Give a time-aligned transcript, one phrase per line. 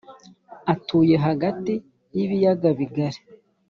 [0.73, 1.73] atuye hagati
[2.11, 3.19] k’ibiyaga bigari